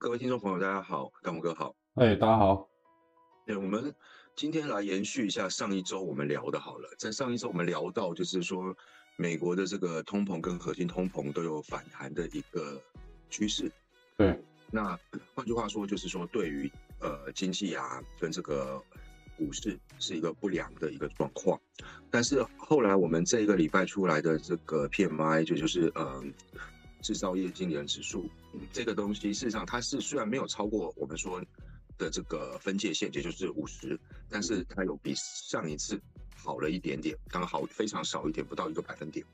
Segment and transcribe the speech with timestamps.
[0.00, 1.74] 各位听众朋友，大家好，干木哥好。
[1.94, 2.68] 哎，大家好。
[3.44, 3.92] 对，我们
[4.36, 8.72] 今天来延续一下上一周我们聊的，好了，在上一周我们聊到，就是说
[9.16, 12.80] 美国的这个通膨跟核心通膨都有反弹的一个
[13.28, 13.68] 趋势。
[14.16, 14.40] 对，
[14.70, 14.96] 那
[15.34, 16.70] 换句话说，就是说对于
[17.00, 18.80] 呃经济啊跟这个
[19.36, 21.60] 股市是一个不良的一个状况。
[22.08, 26.32] 但是后来我们这一个礼拜出来的这个 PMI，就就是嗯
[27.02, 28.28] 制造业经理人指数
[28.72, 31.42] 这个东西，事实上它是虽然没有超过我们说。
[31.98, 33.98] 的这个分界线，也就是五十，
[34.28, 36.00] 但是它有比上一次
[36.36, 39.26] 好了一点点，刚好非常少一点，不到一个百分点。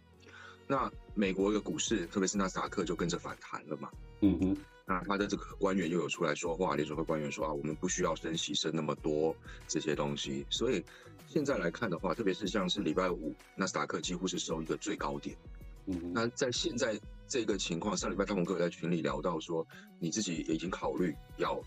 [0.66, 3.90] 那美国的股市，特别是纳斯达克就跟着反弹了嘛。
[4.22, 4.56] 嗯哼。
[4.86, 9.36] 那他的这个官员又有出来说话，联储会官员说啊，我们不需要升息升那么多
[9.68, 10.46] 这些东西。
[10.48, 10.82] 所以
[11.28, 15.36] 现在来看的话，特别是像是礼拜五，纳斯达克几乎是收一个最高点。
[15.84, 16.14] 嗯。
[16.14, 19.66] 那在现在这个情况，上礼拜汤姆哥在群里聊到说，
[19.98, 21.60] 你自己已经考虑要。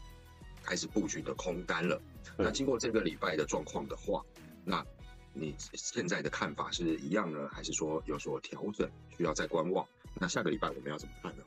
[0.63, 1.97] 开始布局的空单了。
[2.37, 4.21] 那经过这个礼拜的状况的话，
[4.65, 4.85] 那
[5.31, 9.87] 你现在的看法是一样呢，还是说有所调整，需要再观望？
[10.15, 11.43] 那下个礼拜我们要怎么看呢？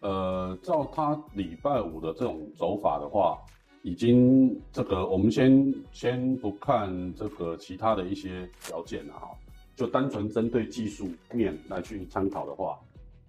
[0.00, 3.38] 呃，照他礼拜五的这种走法的话，
[3.82, 9.30] 已经这个我们先先不看这个其他的一些条件了哈，
[9.76, 12.76] 就单纯针对技术面来去参考的话。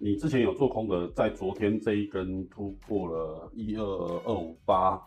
[0.03, 3.85] 你之前有做空的，在昨天这一根突破了一二
[4.25, 5.01] 二五八，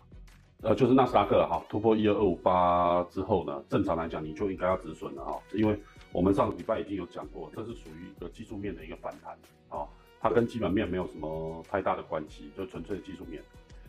[0.62, 5.78] 呃，就是纳斯达克哈，突破一二二五八之后呢，正常来讲你就应该要止损了哈，因为
[6.12, 9.86] 我们上个礼拜已经有讲过，这是属于一个技术面的一个反弹啊，
[10.18, 13.42] 它跟基本面没有什么太大的关系，就纯粹技术面，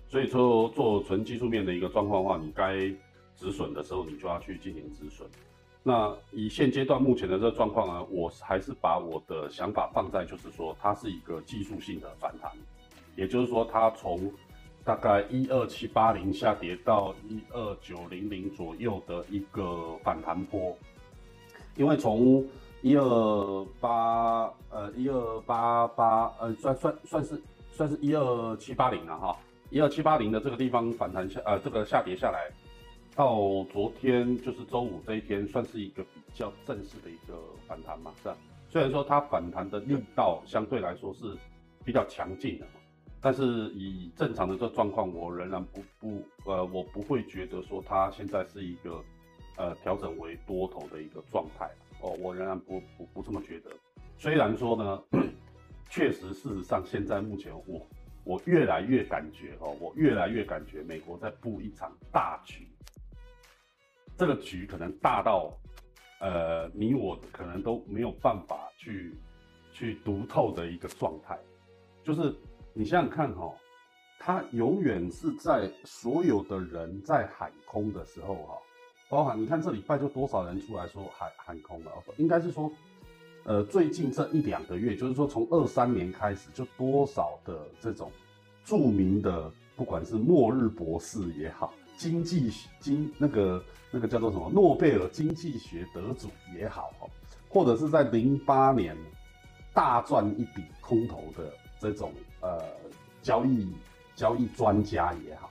[0.10, 2.80] 所以说做纯技术面的一个状况的话，你该
[3.34, 5.26] 止损的时候，你就要去进行止损。
[5.88, 12.52] 那以现阶段目前的这个状况呢，我还是把我的想法放在，就是说它是一个技术性的反弹，
[13.16, 14.30] 也就是说它从
[14.84, 20.78] 大概一二七八零下跌到一二九零零左右的一个反弹波，
[21.78, 22.46] 因为从
[22.82, 29.38] 一二八呃一二八八呃算算算是算是一二七八零了哈，
[29.70, 32.52] 一二七八零的这个地方反弹下呃这个下跌下来。
[33.18, 37.34] 到昨天就是周五这一天，算是一个比较正式的一个
[37.68, 38.38] 反弹嘛，是吧？
[38.70, 41.36] 虽然说它反弹的力道相对来说是
[41.84, 42.68] 比较强劲的，
[43.20, 49.04] 但是以正常的这状况，我仍然不不呃，我不会觉得说它现在是一个
[49.56, 51.68] 呃调整为多头的一个状态
[52.04, 53.72] 哦，我仍然不不不这么觉得。
[54.20, 55.04] 虽然说呢，
[55.90, 57.82] 确实事实上现在目前我
[58.24, 62.68] 我越来越感觉哦，我越来越感觉美国在布一场大局。
[64.18, 65.54] 这个局可能大到，
[66.20, 69.16] 呃，你我可能都没有办法去
[69.72, 71.38] 去读透的一个状态。
[72.04, 72.34] 就是
[72.74, 73.54] 你想想看哈，
[74.18, 78.58] 它永远是在所有的人在喊空的时候哈，
[79.08, 82.72] 包含你看这礼拜就多少人出来说喊喊空了，应该是说，
[83.44, 88.12] 呃，最近这一两个月，就是说从二三年开始，就多少的这种
[88.64, 91.72] 著名的，不管是末日博士也好。
[91.98, 97.08] 经济经那个那个叫做什么诺贝尔经济学得主也好哈，
[97.50, 98.96] 或者是在零八年
[99.74, 102.64] 大赚一笔空头的这种呃
[103.24, 103.74] 交易
[104.16, 105.50] 交易专家也好，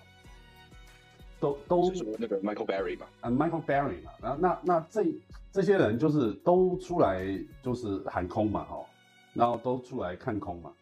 [1.41, 5.05] 都都是那个 Michael Barry 嘛，啊 Michael Barry 嘛，然后那那这
[5.51, 7.27] 这些人就是都出来
[7.63, 8.87] 就是喊空嘛哈，
[9.35, 10.73] 然后都出来看空嘛，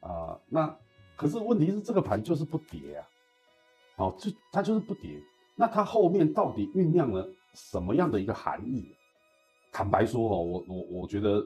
[0.00, 0.76] 啊那
[1.16, 3.08] 可是问题是这个盘就是不跌啊。
[3.96, 5.18] 好，就它就是不跌，
[5.56, 8.86] 那它后面到底酝酿了什么样的一个含义？
[9.72, 11.42] 坦白说哦，我我我觉得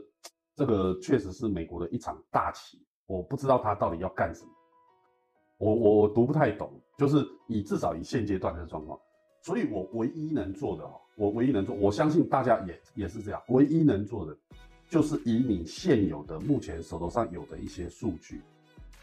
[0.56, 4.50] 这个确实是美国的一场大棋，我不知道它到底要干什么，
[5.58, 8.98] 我我读不太懂，就是以至少以现阶段的状况，
[9.42, 14.36] 所以我唯一能做的哦，我唯一能做，我相信大家也也是这样，唯一能做的
[14.88, 18.42] 就是以你现有的目前手头上有的一些数据，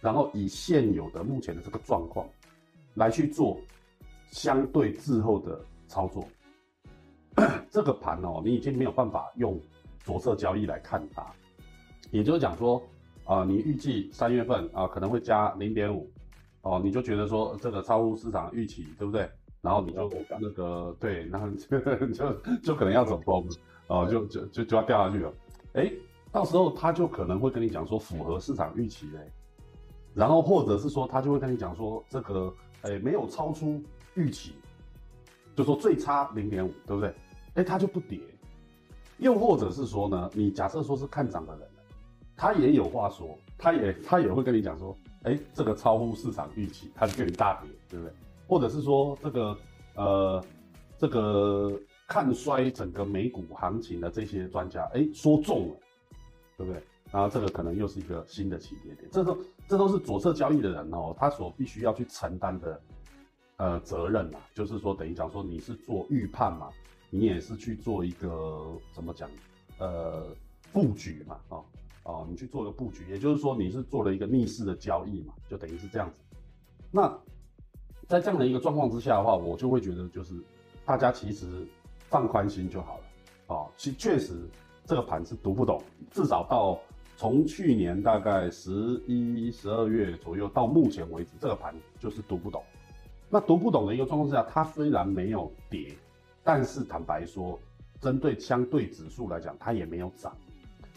[0.01, 2.27] 然后以现有的目前的这个状况。
[2.97, 3.59] 来去做
[4.31, 6.27] 相对滞后的操作，
[7.69, 9.59] 这个盘哦，你已经没有办法用
[10.03, 11.25] 左侧交易来看它，
[12.11, 12.81] 也就是讲说，
[13.25, 16.11] 啊，你预计三月份啊可能会加零点五，
[16.63, 19.29] 哦，你就觉得说这个超乎市场预期，对不对？
[19.61, 22.33] 然后你就那个对，然后就
[22.63, 23.47] 就可能要走崩，
[23.87, 25.33] 哦，就就就就要掉下去了，
[25.73, 25.91] 哎，
[26.31, 29.31] 到时候他就可能会跟你讲说符合市场预期嘞，
[30.15, 32.51] 然后或者是说他就会跟你讲说这个。
[32.83, 33.81] 哎，没有超出
[34.15, 34.53] 预期，
[35.55, 37.13] 就说最差零点五，对不对？
[37.55, 38.19] 哎，它就不跌。
[39.17, 41.67] 又或者是说呢，你假设说是看涨的人，
[42.35, 48.13] 他也有话说，他也他也会跟你讲说，哎，这个超乎市场预期，它就跟你大跌，对不对？
[48.47, 49.57] 或者是说这个
[49.95, 50.45] 呃
[50.99, 51.71] 这个
[52.07, 55.75] 看衰整个美股行情的这些专家，哎，说中了，
[56.55, 56.81] 对不对？
[57.09, 62.81] 然后这个可能又是一个新的起跌点，这都这都是左侧交易的人哦，他所必须要去承担的
[63.55, 66.69] 呃责任呐，就是说等于讲说你是做预判嘛，
[67.09, 69.29] 你也是去做一个怎么讲
[69.77, 70.27] 呃
[70.73, 71.65] 布局嘛，哦
[72.03, 76.19] 哦，你去做一个布局，也就是说你是做了一个逆势的交易嘛，就等于是这样子。
[76.91, 77.07] 那
[78.09, 80.35] 在这样的一个状况之下的话，我就会觉得就是
[80.85, 81.65] 大家其实
[82.09, 83.03] 放宽心就好了，
[83.47, 84.45] 哦，其确实
[84.83, 85.81] 这个盘是读不懂，
[86.11, 86.77] 至少到。
[87.17, 88.71] 从去年大概十
[89.07, 92.63] 一、十二月左右到目前为止，这个盘就是读不懂。
[93.27, 95.97] 那读不懂的一个状况之下，它虽然没有跌，
[96.43, 97.59] 但是坦白说，
[97.99, 100.31] 针对相对指数来讲，它也没有涨，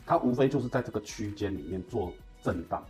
[0.05, 2.13] 它无非就是在这个区间里面做
[2.43, 2.85] 震荡。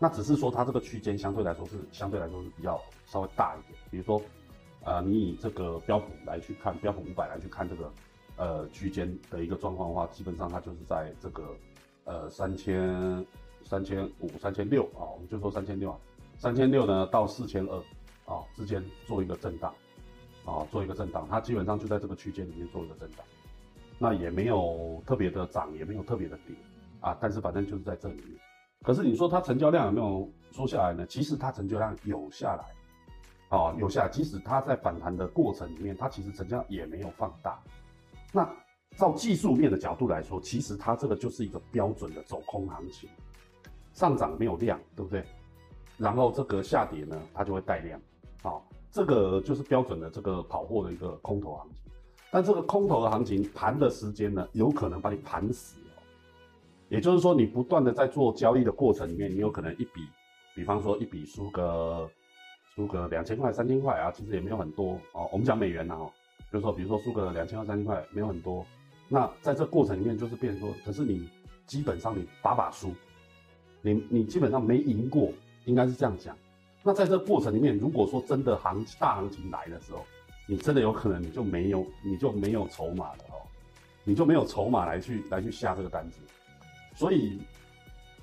[0.00, 3.78] 那只是说它这个区间相对来说是相对来说是比较稍微大一点。
[3.92, 4.20] 比如说，
[4.82, 7.92] 呃，你以这个标普来去看，标普五百来去看这个
[8.36, 11.44] 呃区间的一个状况的话，基本上它就是在这个。
[12.04, 13.24] 呃，三千
[13.64, 15.98] 三千五、三千六啊，我们就说三千六啊，
[16.36, 17.76] 三千六呢到四千二
[18.26, 19.72] 啊之间做一个震荡
[20.44, 23.24] 啊，做一个震荡，它基本上就在这个区间里面做一个震荡，
[24.00, 26.56] 那也没有特别的涨，也没有特别的跌
[27.00, 28.36] 啊，但是反正就是在这里面。
[28.82, 31.06] 可是你说它成交量有没有缩下来呢？
[31.06, 37.62] 其实它成交量有下来啊，有下来，即使它在反弹的过程里面，它其实成交量也没有放大，
[38.32, 38.44] 那。
[38.96, 43.08] 照技术面的角度来说，其实它这个就是一个标准的走空行情，
[43.92, 45.24] 上涨没有量，对不对？
[45.98, 48.00] 然后这个下跌呢，它就会带量，
[48.42, 51.92] 好，这个就是标准的这个跑货的一个空头行情。
[52.30, 56.02] 但这个空头的行情盘的时间呢，有可能把你盘死哦。
[56.88, 60.08] 也就是说，你不断的在做交易的过程里面，你有可能一笔，
[60.54, 62.08] 比方说一笔输个
[62.74, 65.28] 输个两千块、三千块啊，其实也没有很多哦。
[65.30, 66.10] 我们讲美元呢，哦，
[66.50, 68.66] 就是说，比如说输个两千块、三千块，没有很多。
[69.12, 71.28] 那在这过程里面，就是变说，可是你
[71.66, 72.94] 基本上你把把输，
[73.82, 75.30] 你你基本上没赢过，
[75.66, 76.34] 应该是这样讲。
[76.82, 80.06] 那在这过程里面，如果说真的行大行情来的时候，
[80.46, 83.44] 你真的有可能你就没有你就没有筹码了哦，
[84.02, 86.18] 你就没有筹码来去来去下这个单子。
[86.96, 87.38] 所以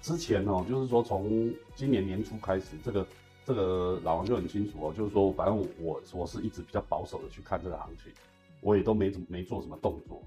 [0.01, 3.07] 之前哦，就是说从今年年初开始，这个
[3.45, 8.11] 这个老王就很清楚哦，就是说反正我我是一直比较保守的去看这个行情，
[8.61, 10.23] 我也都没怎么没做什么动作。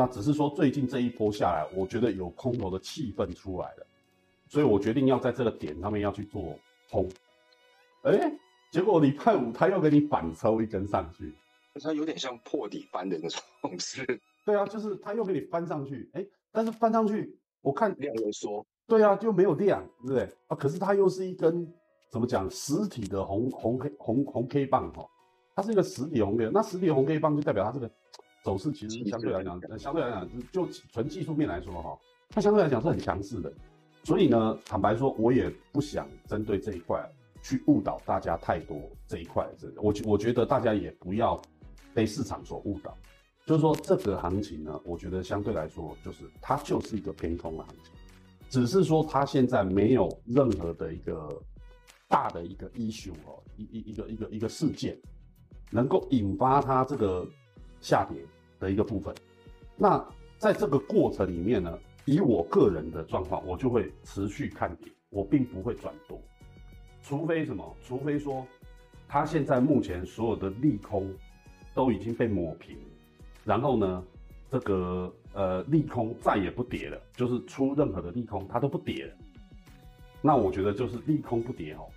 [0.00, 3.86] 那只是说最近这一波下来，我觉得有空头的气氛出来了，
[4.48, 6.58] 所以我决定要在这个点上面要去做
[6.90, 7.06] 空。
[8.04, 8.32] 哎，
[8.72, 11.34] 结果礼拜五他又给你反抽一根上去，
[11.82, 14.18] 它有点像破底翻的那种是。
[14.46, 18.64] 对啊，就是他又给你翻上去，哎，但是翻上去我看量又缩。
[18.86, 20.22] 对啊，就没有量，对不对？
[20.46, 21.70] 啊，可是它又是一根
[22.10, 25.06] 怎么讲实体的红红 K 红红 K 棒哈，
[25.54, 27.90] 它是一个实体红 K，那实体红 K 棒就代表它这个。
[28.42, 31.98] 走势其实相对来讲，相对来讲，就纯技术面来说哈，
[32.30, 33.52] 它相对来讲是很强势的。
[34.02, 37.06] 所以呢，坦白说，我也不想针对这一块
[37.42, 39.46] 去误导大家太多这一块。
[39.58, 41.38] 这我我觉得大家也不要
[41.92, 42.96] 被市场所误导。
[43.44, 47.92] 就是说，这个行情呢，我觉得相对来说，就是它就是一个偏空的行情，
[48.48, 51.28] 只是说它现在没有任何的一个
[52.08, 54.98] 大的一个 issue 哦，一一一个一个一个事件
[55.70, 57.28] 能够引发它这个。
[57.82, 58.22] 下跌
[58.60, 59.12] 的一个部分，
[59.76, 60.06] 那
[60.38, 66.20] 在这个过程里面呢，以我个人的状况，我就会持续看跌，我并不会转多，
[67.02, 67.76] 除非什么？
[67.82, 68.46] 除非说，
[69.08, 71.12] 它现在目前所有的利空
[71.74, 72.76] 都已经被抹平，
[73.44, 74.04] 然后呢，
[74.50, 79.14] 这个呃利空再也不跌了，就是出任何的利空它都不跌了，
[80.20, 81.88] 那我觉得就是利空不跌哦，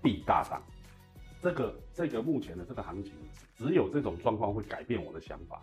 [0.00, 0.62] 必大涨。
[1.40, 3.12] 这个这个目前的这个行情，
[3.54, 5.62] 只有这种状况会改变我的想法，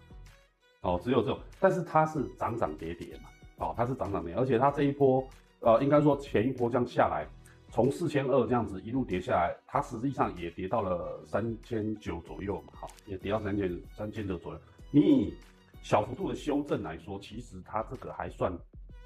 [0.86, 5.28] 哦，只有这种，但是它是涨涨跌跌嘛，哦，它是涨涨跌，而且它这一波，
[5.62, 7.26] 呃，应该说前一波这样下来，
[7.70, 14.60] 从四千二这样子一路跌下来，它实际上也跌到了三千九左右嘛，好，也跌到三千三千九左右。
[14.92, 15.34] 你以
[15.82, 18.56] 小幅度的修正来说，其实它这个还算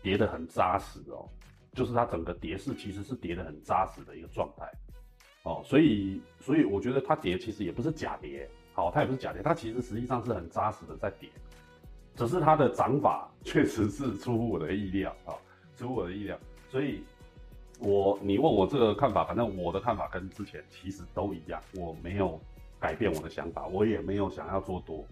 [0.01, 1.29] 跌得很扎实哦，
[1.71, 4.69] 就是它整个跌势其实是跌得很扎实的一个状态。
[5.43, 11.29] 哦，所以，所以我觉得它跌其实也不是假跌，好，它也不是假跌，它其实实际上是很扎实的在跌，
[12.19, 15.31] 只是它的涨法确实是出乎我的意料啊，
[15.77, 16.37] 出乎我的意料。
[16.69, 17.01] 所以，
[17.79, 22.37] 我你问我这个看法，反正我的看法跟之前其实都一样，我没有
[22.77, 25.05] 改变我的想法，我也没有想要做多，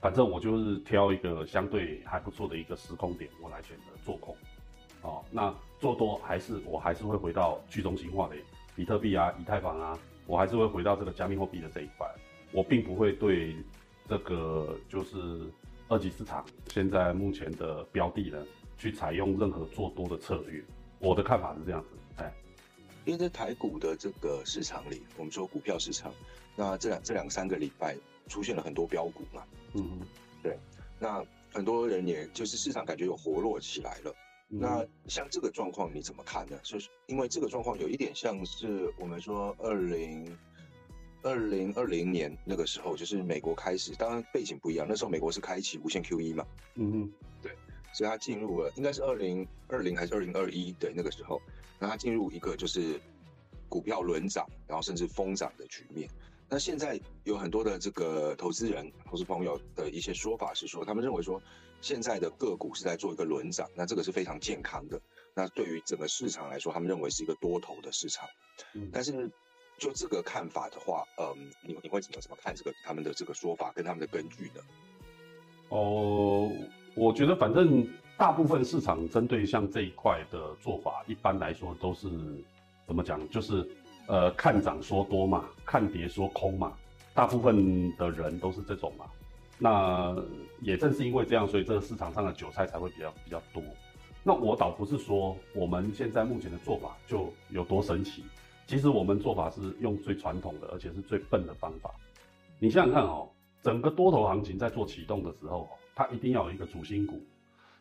[0.00, 4.36] 反正我就是挑一个相对还不错的一个时空点，我来选择做空。
[5.02, 8.36] 哦，那做多还是我还是会回到去中心化的。
[8.76, 12.08] 比特币啊、以太坊啊，我还是会回到这个加密货币的这一块。
[12.52, 13.56] 我并不会对
[14.08, 15.16] 这个就是
[15.92, 18.42] 二级市场现在目前的标的呢，
[18.78, 20.64] 去采用任何做多的策略。
[20.98, 22.32] 我的看法是这样子，哎，
[23.04, 26.10] 因为在台股的这个市场里，我们说股票市场，
[26.56, 27.94] 那这两这两三个礼拜
[28.26, 29.44] 出现了很多标股嘛，
[29.74, 30.00] 嗯，
[30.42, 30.58] 对，
[30.98, 31.22] 那
[31.52, 34.14] 很多人也就是市场感觉有活络起来了。
[34.48, 36.58] 那像这个状况你怎么看呢？
[36.62, 40.34] 就是因为这个状况有一点像是我们说二零。
[41.22, 44.86] 二零二零年那个时候，就是美国开始，当然背景不一样。
[44.88, 47.52] 那时候美国是开启无限 QE 嘛，嗯嗯，对，
[47.94, 50.72] 所以它进入了，应该是二零二零还是二零二一？
[50.72, 51.40] 对，那个时候，
[51.78, 53.00] 那它进入一个就是
[53.68, 56.08] 股票轮涨，然后甚至疯涨的局面。
[56.48, 61.40] 那现在有很多的这个投资人、投资朋友的一些说法是说，他们认为说
[61.80, 65.00] 现在的个股是在做一个轮涨，那这个是非常健康的。
[65.34, 68.28] 那对于整个市场来说，他们认为是一个多头的市场，
[68.92, 69.30] 但是。
[69.78, 74.60] 就这个看法的话，嗯，你你会怎么怎么看这个他们的这个说法跟他们的根据呢？
[75.70, 76.50] 哦，
[76.94, 77.86] 我觉得反正
[78.16, 82.08] 大部分市场针对像这一块的做法，一般来说都是
[82.86, 83.28] 怎么讲？
[83.28, 83.68] 就是
[84.06, 86.76] 呃看涨说多嘛，看跌说空嘛，
[87.14, 89.06] 大部分的人都是这种嘛。
[89.58, 90.14] 那
[90.60, 93.62] 也正是因为这样，所以这个市场上的韭菜才会比较比较多。
[94.22, 98.24] 那我倒不是说我们现在目前的做法就有多神奇。
[98.66, 101.90] 其实我们做法是用最传统的，而且是最笨的方法。
[102.58, 103.28] 你想想看哦，
[103.60, 107.20] 整个多头行情在做启动的时候，它一定要有一个主心骨。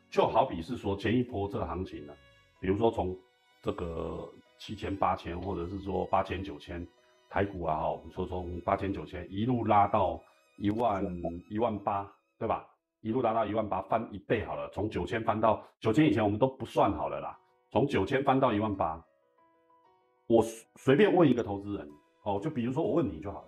[0.09, 2.13] 就好比是说前一波这个行情呢，
[2.59, 3.17] 比如说从
[3.61, 6.85] 这个七千八千，或者是说八千九千
[7.29, 10.19] 台股啊，哈，我们说从八千九千一路拉到
[10.57, 11.05] 一万
[11.49, 12.67] 一万八，对吧？
[13.01, 14.69] 一路拉到一万八，翻一倍好了。
[14.73, 17.39] 从九千翻到九千以前我们都不算好了啦，
[17.71, 19.01] 从九千翻到一万八。
[20.31, 20.41] 我
[20.77, 21.89] 随便问一个投资人，
[22.23, 23.47] 哦，就比如说我问你就好了，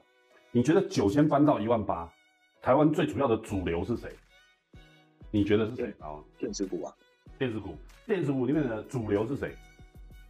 [0.51, 2.11] 你觉得九千翻到一万八，
[2.61, 4.11] 台湾最主要的主流是谁？
[5.31, 6.19] 你觉得是谁啊？
[6.37, 6.93] 电子股啊，
[7.39, 9.55] 电子股，电子股里面的主流是谁？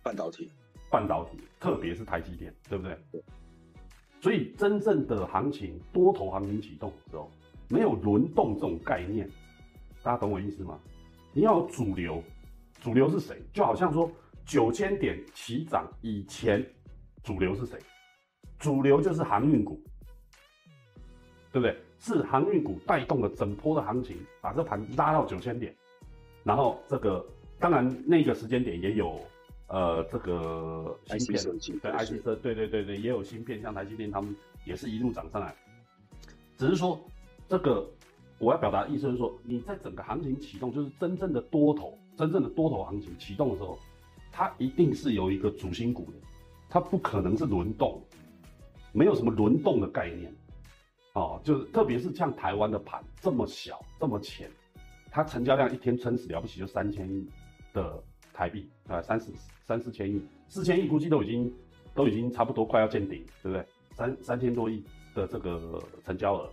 [0.03, 0.51] 半导体，
[0.91, 2.95] 半导体，特别是台积电，对不对？
[3.12, 3.24] 对。
[4.22, 7.31] 所以真正的行情，多头行情启动的时候，
[7.67, 9.27] 没有轮动这种概念，
[10.03, 10.79] 大家懂我意思吗？
[11.33, 12.22] 你要有主流，
[12.79, 13.41] 主流是谁？
[13.51, 14.07] 就好像说。
[14.45, 16.65] 九千点起涨以前，
[17.23, 17.79] 主流是谁？
[18.59, 19.81] 主流就是航运股，
[21.51, 21.77] 对不对？
[22.00, 25.73] 是航运股带动了整波的行情，把这盘拉到九千点。
[26.43, 27.25] 然后这个
[27.59, 29.17] 当然那个时间点也有
[29.67, 31.41] 呃这个芯片，
[31.81, 34.35] 对 IC 设对对对对，也有芯片，像台积电他们
[34.65, 35.55] 也是一路涨上来。
[36.57, 37.00] 只是说
[37.47, 37.89] 这个
[38.38, 43.79] 我要表达的意思是说，你在整个行情启动，就是真正的多头，真正的多头行情启动的时候。
[44.36, 46.18] 它一定是有一个主心骨的，
[46.68, 48.04] 它不可能是轮动，
[48.92, 50.34] 没有什么轮动的概念，
[51.13, 54.50] 哦，就是特别是像台湾的盘这么小这么浅，
[55.12, 57.30] 它成交量一天撑死了不起就三千亿
[57.74, 59.32] 的台币啊，三四
[59.63, 61.54] 三四千亿，四千亿估计都已经
[61.94, 63.63] 都已经差不多快要见顶，对不对？
[63.92, 66.50] 三三千多亿的这个成交额，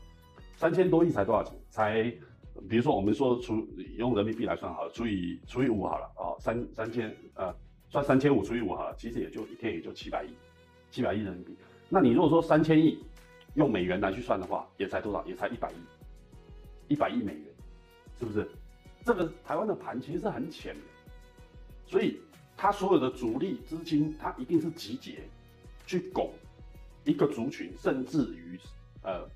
[0.54, 1.58] 三千多亿才多少钱？
[1.70, 2.02] 才
[2.68, 7.50] 比如说我们说除用人民币来算好了，除以除以五好了，哦，三三千呃。
[7.90, 10.28] 算三千五除以五哈，其实也就一天也就七百亿，
[10.90, 11.56] 七百亿人民币。
[11.88, 13.02] 那你如果说三千亿
[13.54, 15.24] 用美元来去算的话，也才多少？
[15.26, 15.74] 也才一百亿，
[16.86, 17.44] 一百亿美元，
[18.16, 18.48] 是不是？
[19.04, 20.80] 这个台湾的盘其实是很浅的，
[21.84, 22.20] 所以
[22.56, 25.24] 它所有的主力资金，它一定是集结
[25.84, 26.30] 去拱
[27.04, 28.60] 一个族群，甚至于
[29.02, 29.26] 呃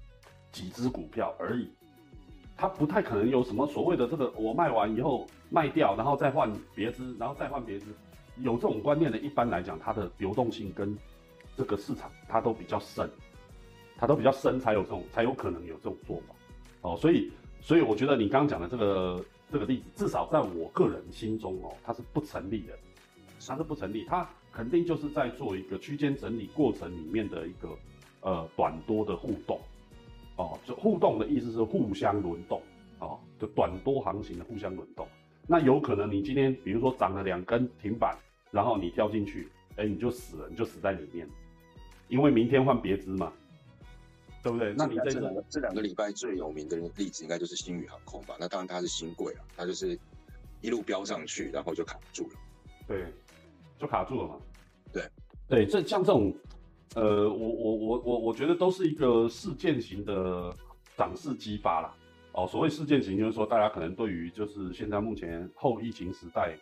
[0.52, 1.68] 几只股票而已。
[2.56, 7.86] 它不太可能有什么所谓的这个，我卖完以后卖掉，然后再换别只，然后再换别只。
[8.42, 10.96] 有这种观念的，一般来讲，它的流动性跟
[11.56, 13.08] 这个市场它都比较深，
[13.96, 16.34] 它都比较深，才有这种才有可能有这种做法
[16.82, 16.96] 哦。
[16.96, 22.76] 所以，所以我觉得你刚刚讲的这个这个例子，至少在我个人心中哦，它是不成立的，
[23.46, 27.68] 它是不成立，它肯定就是在做一个区间整理过程里面的一个
[28.22, 29.60] 呃短多的互动
[30.36, 30.58] 哦。
[30.64, 32.60] 就互动的意思是互相轮动
[32.98, 35.06] 哦，就短多行情的互相轮动。
[35.46, 38.16] 那有可能你今天比如说涨了两根停板。
[38.50, 41.28] 然后你跳进去，哎，你就死了，你就死在里面，
[42.06, 43.32] 因为明天换别只嘛，
[44.44, 44.72] 对不对？
[44.78, 48.36] 那你这两个这两个礼拜最有名的例子，应该就是新宇航空吧？
[48.38, 49.98] 那当然它是新贵啊，它就是
[50.60, 52.36] 一路飙上去，然后就卡住了，
[52.86, 53.06] 对，
[53.76, 54.36] 就卡住了嘛。
[54.92, 55.02] 对
[55.48, 56.32] 对，这像这种，
[56.94, 60.54] 呃，我我我我我觉得都是一个事件型的
[60.96, 61.92] 涨势激发啦。
[62.34, 66.54] 哦，所谓事件型，就是说大家可能对于就是现在目前后疫情时代。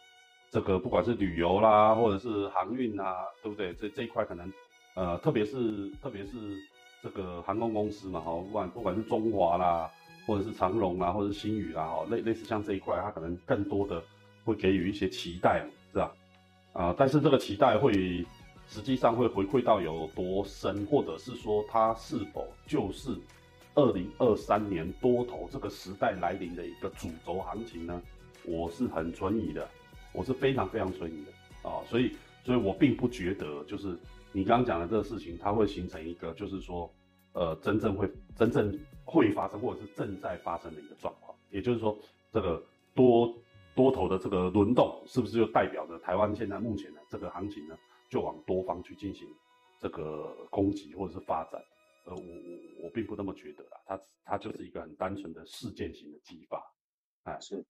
[0.50, 3.72] 这个不管是旅游啦，或者是航运啊，对不对？
[3.72, 4.52] 这这一块可能，
[4.94, 6.58] 呃，特别是特别是
[7.02, 9.90] 这个航空公司嘛，哈，不管不管是中华啦，
[10.26, 14.02] 或者是长荣啦，或者是新宇啦，哈，类类似像这一块，它可能更多的
[14.44, 16.12] 会给予一些期待，是吧？
[16.74, 18.22] 啊，但是这个期待会
[18.68, 23.16] 实际上会回馈到有多深，或者是说它是否就是
[23.74, 28.02] 二零二三年多头这个时代来临的一个主轴行情呢？
[28.44, 29.68] 我是很存疑的。
[30.14, 31.32] 我是非常非常存疑的
[31.66, 32.14] 啊，所以，
[32.44, 33.98] 所以我并不觉得就是
[34.30, 36.92] 你刚刚讲的这个事情，它会形成一个就是说，
[37.32, 41.34] 呃，真正会真正会发生或者是正在发生的一个状况。
[41.48, 41.98] 也就是说，
[42.30, 42.62] 这个
[42.94, 43.34] 多
[43.74, 47.74] 多头的这个轮动，是不是就代表着台湾现在目前的这个行情呢，
[48.10, 49.26] 就往多方去进行
[49.80, 51.58] 这个攻击或者是发展？
[52.04, 56.62] 呃，我我我并不那么觉得啦，它它就是一个很单纯的事件型的激发，
[57.24, 57.64] 哎，是，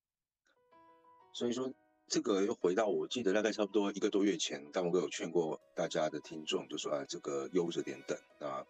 [1.33, 1.73] 所以说。
[2.09, 8.67] 这个又回到我记得大概差不多一个多月前，大文哥有劝过大家的听众，就说啊，这个悠着点等啊，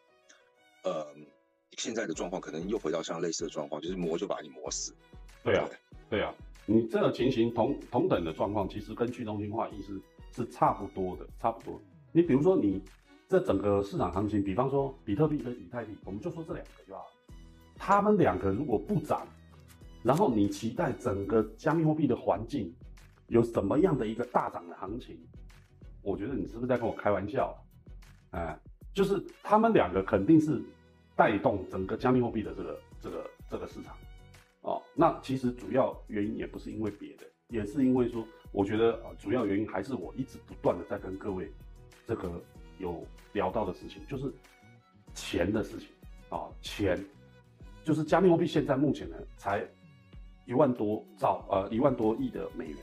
[0.84, 1.06] 呃，
[1.76, 4.94] 现在的状况可能又回到像类似的状况，就是磨就把你磨死。
[5.42, 5.68] 对啊，
[6.08, 6.32] 对啊，
[6.66, 10.00] 你这个情形同同等的状况，其实跟去中心化意识
[10.30, 11.80] 是差不多的，差不多。
[12.12, 12.80] 你比如说你
[13.32, 17.34] 这整个市场行情，比方说比特币跟以太币，我们就说这两个就好了，
[17.76, 19.26] 他们两个如果不涨，
[20.02, 22.70] 然后你期待整个加密货币的环境。
[23.28, 25.18] 有什么样的一个大涨的行情？
[26.02, 27.56] 我觉得你是不是在跟我开玩笑？
[28.32, 28.54] 哎，
[28.92, 30.60] 就是他们两个肯定是
[31.16, 33.96] 带动整个加密货币的这个这个这个市场
[34.60, 34.82] 哦。
[34.94, 38.22] 那其实主要原因也不是因为别的，也是因为说，
[38.52, 41.50] 我觉得主要原因还是我一直不断的在跟各位
[42.06, 42.30] 这个
[42.82, 44.30] 有聊到的事情，就是
[45.14, 45.88] 钱的事情
[46.28, 47.02] 啊，钱
[47.82, 49.66] 就是加密货币现在目前呢才
[50.44, 52.76] 一万多兆呃一万多亿的美元。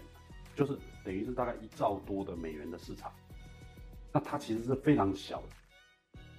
[0.55, 3.09] 就是等于是大概一兆多的美元的市场，
[4.11, 5.47] 那它其实是非常小的，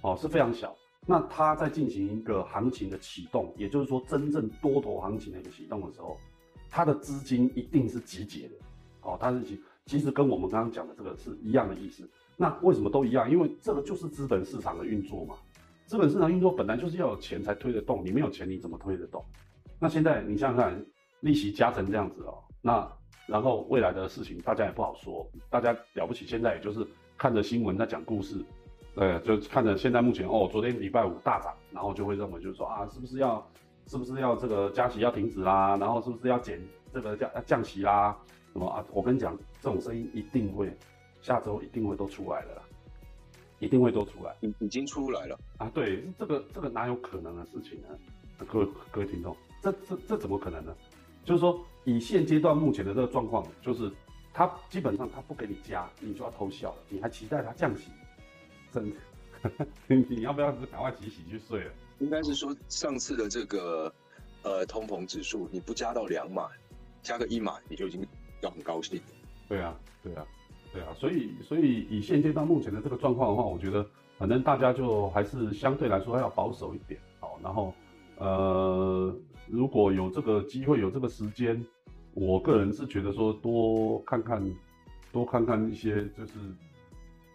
[0.01, 0.75] 哦，是非常小。
[1.07, 6.19] 那它在进行一个行情的启动，也就是说真正多头行情的一个启动的时候，
[6.69, 8.53] 它的资金一定是集结的，
[9.01, 12.07] 哦，它是集，其实跟我们刚刚讲的这个是一样的意思。
[12.41, 13.29] 那为什么都一样？
[13.29, 15.35] 因为这个就是资本市场的运作嘛。
[15.85, 19.23] 资本市场运作本来就是要有钱才推得动，你没有钱你怎么推得动？
[19.79, 20.85] 那现在你想想看，
[21.19, 22.91] 利息加成这样子哦，那。
[23.27, 26.85] 然后未来的事情大家也不好说，大家了不起，现在也就是
[27.17, 28.43] 看着新闻在讲故事，
[28.93, 33.47] 对，就看着现在目前哦，昨天礼拜五大涨，然后就会认为就是说啊，是不是要，
[33.87, 36.59] 是不是要这个加息要停止啦，然后是不是要减
[36.91, 38.17] 这个降降息啦，
[38.51, 38.83] 什么啊？
[38.91, 40.75] 我跟你讲，这种声音一定会
[41.21, 42.61] 下周一定会都出来了，
[43.59, 45.71] 一定会都出来，已已经出来了啊？
[45.73, 47.87] 对，这个这个哪有可能的事情呢？
[48.51, 50.75] 各位各位听众，这这这怎么可能呢？
[51.23, 51.59] 就是说。
[51.83, 53.91] 以现阶段目前的这个状况，就是
[54.31, 56.77] 他基本上他不给你加，你就要偷笑了。
[56.89, 57.89] 你还期待他降息？
[58.71, 59.65] 真的？
[59.87, 61.71] 你你要不要赶快洗洗去睡了？
[61.97, 63.91] 应该是说上次的这个
[64.43, 66.47] 呃通膨指数，你不加到两码，
[67.01, 68.05] 加个一码，你就已经
[68.41, 69.01] 要很高兴。
[69.49, 70.23] 对啊，对啊，
[70.73, 70.87] 对啊。
[70.95, 73.85] 所以所以以现阶段目前的这个状况的话，我觉得
[74.17, 77.73] 反正大家就还是相对来说要保守一点，好，然后
[78.17, 79.15] 呃。
[79.47, 81.61] 如果有这个机会，有这个时间，
[82.13, 84.41] 我个人是觉得说多看看，
[85.11, 86.39] 多看看一些就是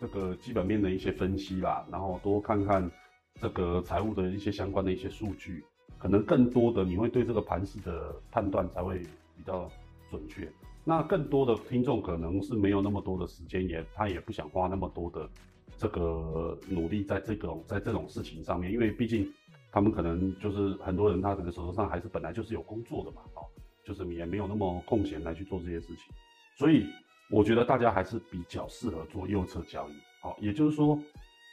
[0.00, 2.90] 这个基本面的一些分析啦，然后多看看
[3.38, 5.62] 这个财务的一些相关的一些数据，
[5.98, 9.00] 可能更多的你会对这个盘势的判断才会
[9.36, 9.70] 比较
[10.10, 10.50] 准确。
[10.86, 15.28] 那更多的听众可能是没有那么多的时间，也他也不想花那么多的
[15.76, 19.30] 这个努力在这种在这种事情上面，因为毕竟。
[19.72, 23.44] 他们可能就是很多人，他可能手头上还是本来就是有工作的嘛，哦，
[23.84, 26.14] 就是也没有那么空闲来去做这些事情，
[26.56, 26.86] 所以
[27.30, 30.98] 我觉得大家还是比较适合做右侧交易，好，也就是说，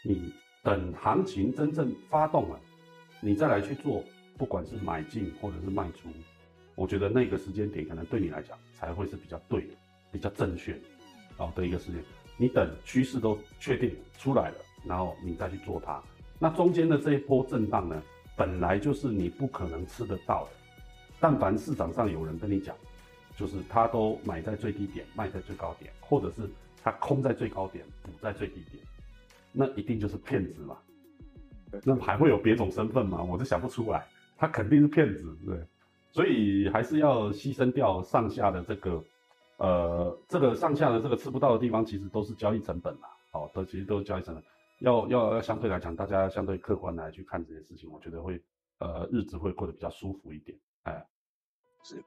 [0.06, 0.32] 你
[0.64, 2.58] 等行情真正发动了，
[3.20, 4.02] 你再来去做，
[4.38, 6.08] 不管是买进或者是卖出，
[6.76, 9.74] 我觉得那个时间点可能对你来讲才会是比较对的、
[10.12, 10.80] 比较正确
[11.38, 12.04] 好的一个时间。
[12.36, 16.02] 你等趋势都确定出来了，然后你再去做它，
[16.40, 18.02] 那中间的这一波震荡呢？
[18.36, 20.52] 本来就是你不可能吃得到的，
[21.20, 22.76] 但凡市场上有人跟你讲，
[23.38, 26.50] 就是他都买在最低点，卖在最高点，或者是
[26.84, 28.84] 他空在最高点，补在最低点，
[29.52, 30.76] 那一定就是骗子嘛。
[31.84, 33.22] 那还会有别种身份吗？
[33.22, 34.04] 我都想不出来，
[34.36, 35.56] 他肯定是骗子，对。
[36.14, 39.04] 所以还是要牺牲掉上下的这个，
[39.58, 43.10] 呃，这个上下的这个吃不到的地方，其实都是交易成本啦。
[43.32, 44.44] 哦，都其实都是交易成本。
[44.80, 48.40] 要要要相对来讲，大家相对客观来去看这些事情，我觉得会
[48.78, 50.56] 呃日子会过得比较舒服一点。
[50.84, 51.04] 哎，
[51.84, 52.04] 是，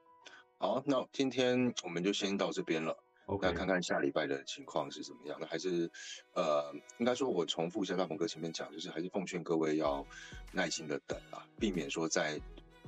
[0.57, 2.97] 好，那今天我们就先到这边了。
[3.25, 5.37] OK，那看看下礼拜的情况是怎么样。
[5.41, 5.91] 那还是，
[6.33, 10.05] 呃，应该说，我重复一下大鹏哥前面讲，就是还是奉劝各位要
[10.53, 12.39] 耐心的等啊，避免说在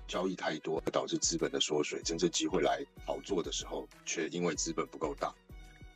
[0.09, 5.33] 交易太多导致资本的缩水，真正机会来炒作的时候，却因为资本不够大，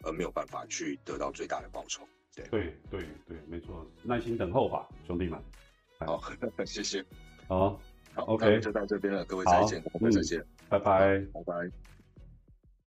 [0.04, 2.08] 而没有办法去得到最大的报酬。
[2.36, 5.42] 对对对对，没错，耐心等候吧，兄弟们。
[6.00, 6.22] 好，
[6.66, 7.04] 谢谢。
[7.48, 7.80] 好，
[8.14, 11.20] 好 OK 就到这边了，各位再见，好各位再见，拜拜。
[11.34, 11.93] 拜拜。